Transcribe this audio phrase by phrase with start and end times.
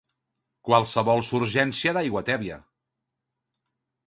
[0.69, 2.59] qualsevol surgència d'aigua tèbia